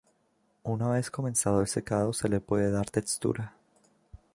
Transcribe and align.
Una 0.63 0.89
vez 0.89 1.11
comenzado 1.11 1.61
el 1.61 1.67
secado 1.67 2.11
se 2.11 2.27
le 2.27 2.39
puede 2.39 2.71
dar 2.71 2.89
textura. 2.89 3.53